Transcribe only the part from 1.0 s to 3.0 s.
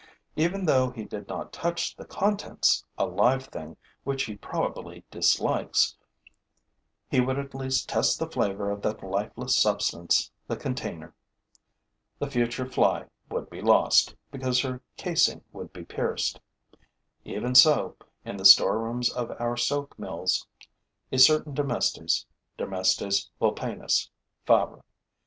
did not touch the contents,